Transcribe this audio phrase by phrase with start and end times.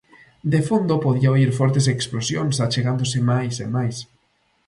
[0.53, 3.97] De fondo podía oír fortes explosións achegándose máis e máis.